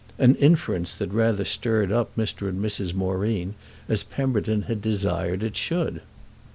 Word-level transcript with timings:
an 0.17 0.33
inference 0.37 0.95
that 0.95 1.13
rather 1.13 1.45
stirred 1.45 1.91
up 1.91 2.15
Mr. 2.15 2.49
and 2.49 2.59
Mrs. 2.59 2.91
Moreen, 2.95 3.53
as 3.87 4.03
Pemberton 4.03 4.63
had 4.63 4.81
desired 4.81 5.43
it 5.43 5.55
should. 5.55 6.01